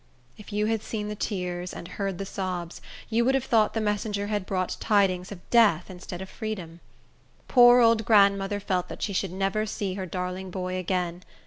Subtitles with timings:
[0.35, 3.79] If you had seen the tears, and heard the sobs, you would have thought the
[3.79, 6.79] messenger had brought tidings of death instead of freedom.
[7.47, 11.21] Poor old grandmother felt that she should never see her darling boy again.